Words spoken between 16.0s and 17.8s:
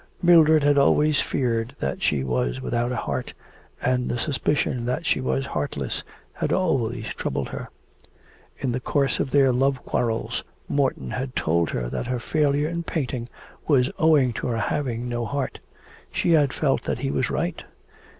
She had felt that he was right.